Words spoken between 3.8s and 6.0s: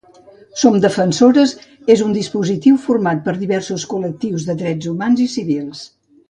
col·lectius de drets humans i civils.